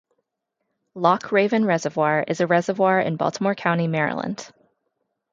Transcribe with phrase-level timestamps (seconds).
[0.95, 4.51] Loch Raven Reservoir is a reservoir in Baltimore County, Maryland.